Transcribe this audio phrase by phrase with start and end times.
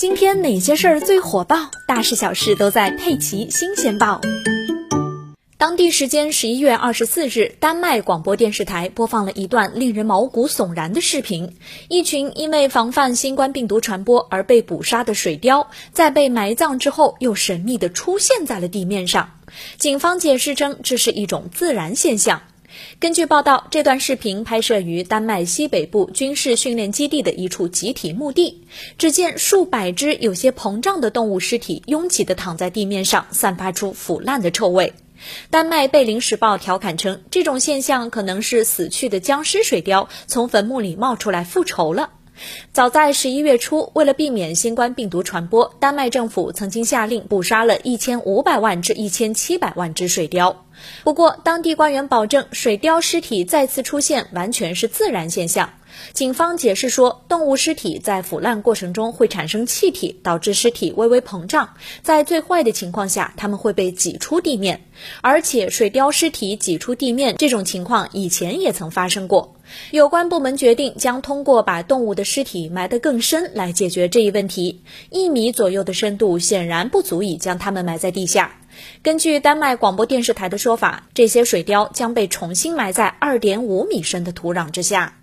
[0.00, 1.70] 今天哪些事儿最火爆？
[1.86, 4.18] 大事小事都在《佩奇新鲜报》。
[5.58, 11.54] 当地时间十一月二十四日，丹麦广播电视台播放了一段令人毛骨悚然的视频：
[11.90, 19.32] 一群因为防范新冠病毒传播而被捕杀的水貂，在被埋葬之后，又神秘地出现在了地面上。
[19.76, 22.40] 警方解释称，这是一种自然现象。
[22.98, 28.62] 根据报道，这段视频拍摄于丹麦西北部军事训练基地的一处集体墓地。
[28.98, 34.92] 只见数百只有些膨胀的动物尸体拥挤地躺在地面上，散发出腐烂的臭味。
[35.50, 42.10] 丹麦《贝林时报》调侃称，这种现象可能是死去的僵尸水貂从坟墓里冒出来复仇了。
[42.72, 50.56] 早在十一月初，为了避免新冠病毒传播，丹麦政府曾经下令捕杀了一千五百万至一千七百万只水貂。
[51.04, 55.70] 不过，当地官员保证，水貂尸体再次出现完全是自然现象。
[56.12, 61.70] 警方解释说，动物尸体在腐烂过程中会产生气体，导致尸体微微膨胀，
[62.02, 64.86] 在最坏的情况下，它们会被挤出地面。
[65.20, 69.56] 而且，水貂尸体挤出地面这种情况以前也曾发生过。
[69.90, 74.82] 有关部门决定将通过把动物的尸体埋得更深来解决这一问题。
[75.10, 78.56] 一米左右的深度显然不足以将它们埋在地下。
[79.02, 85.19] 根据丹麦广播电视台的说法，这些水貂将被重新埋在2.5米深的土壤之下。